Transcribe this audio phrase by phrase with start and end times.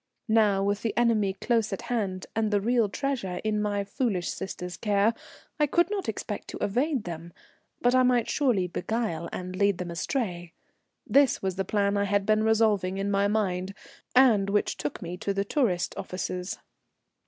[0.29, 4.75] Now, with the enemy close at hand, and the real treasure in my foolish sister's
[4.75, 5.13] care,
[5.59, 7.33] I could not expect to evade them,
[7.83, 10.53] but I might surely beguile and lead them astray.
[11.05, 13.75] This was the plan I had been revolving in my mind,
[14.15, 16.57] and which took me to the tourist offices.